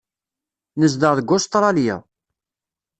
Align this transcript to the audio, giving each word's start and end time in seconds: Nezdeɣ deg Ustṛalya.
Nezdeɣ 0.79 1.13
deg 1.15 1.29
Ustṛalya. 1.35 1.97